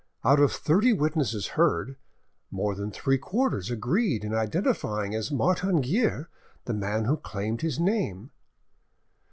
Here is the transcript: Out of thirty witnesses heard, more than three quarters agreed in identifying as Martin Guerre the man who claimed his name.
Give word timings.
Out 0.25 0.39
of 0.39 0.51
thirty 0.51 0.93
witnesses 0.93 1.49
heard, 1.49 1.95
more 2.49 2.73
than 2.73 2.89
three 2.89 3.19
quarters 3.19 3.69
agreed 3.69 4.23
in 4.23 4.33
identifying 4.33 5.13
as 5.13 5.29
Martin 5.31 5.79
Guerre 5.81 6.27
the 6.65 6.73
man 6.73 7.05
who 7.05 7.17
claimed 7.17 7.61
his 7.61 7.79
name. 7.79 8.31